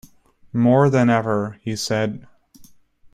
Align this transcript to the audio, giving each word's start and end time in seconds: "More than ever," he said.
"More 0.55 0.89
than 0.89 1.11
ever," 1.11 1.59
he 1.61 1.75
said. 1.75 2.25